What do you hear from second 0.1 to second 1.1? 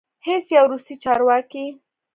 هیڅ یو روسي